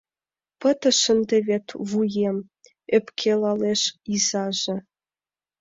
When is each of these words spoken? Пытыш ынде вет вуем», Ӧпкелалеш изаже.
Пытыш 0.59 0.99
ынде 1.13 1.37
вет 1.47 1.65
вуем», 1.89 2.37
Ӧпкелалеш 2.95 3.81
изаже. 4.13 4.77